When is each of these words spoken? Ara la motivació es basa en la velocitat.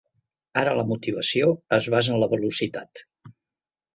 Ara 0.61 0.71
la 0.77 0.85
motivació 0.91 1.51
es 1.77 1.89
basa 1.95 2.15
en 2.15 2.19
la 2.25 2.31
velocitat. 2.33 3.05